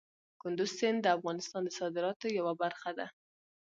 [0.41, 3.07] کندز سیند د افغانستان د صادراتو یوه برخه ده.